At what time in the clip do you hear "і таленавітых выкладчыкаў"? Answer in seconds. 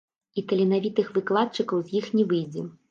0.41-1.87